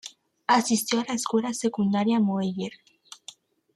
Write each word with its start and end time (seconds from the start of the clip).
Asistió 0.47 0.99
a 1.01 1.05
la 1.09 1.13
Escuela 1.13 1.53
Secundaria 1.53 2.19
Moeller. 2.19 2.71